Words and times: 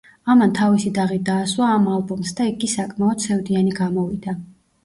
ამან 0.33 0.53
თავისი 0.59 0.91
დაღი 0.95 1.19
დაასვა 1.27 1.67
ამ 1.73 1.85
ალბომს 1.97 2.33
და 2.39 2.47
იგი 2.53 2.71
საკმაოდ 2.73 3.25
სევდიანი 3.29 3.79
გამოვიდა. 3.83 4.39